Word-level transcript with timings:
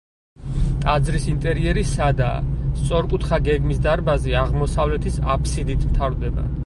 ტაძრის 0.85 1.27
ინტერიერი 1.33 1.83
სადაა, 1.89 2.39
სწორკუთხა 2.79 3.39
გეგმის 3.49 3.83
დარბაზი 3.85 4.35
აღმოსავლეთის 4.41 5.21
აფსიდით 5.35 5.87
მთავრდება. 5.93 6.53